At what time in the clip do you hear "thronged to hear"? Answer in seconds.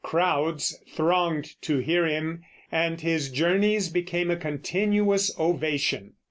0.91-2.07